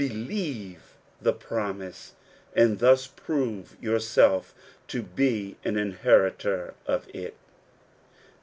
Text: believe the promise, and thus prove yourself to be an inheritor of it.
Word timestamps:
believe 0.09 0.95
the 1.21 1.31
promise, 1.31 2.13
and 2.55 2.79
thus 2.79 3.05
prove 3.05 3.77
yourself 3.79 4.55
to 4.87 5.03
be 5.03 5.55
an 5.63 5.77
inheritor 5.77 6.73
of 6.87 7.05
it. 7.13 7.35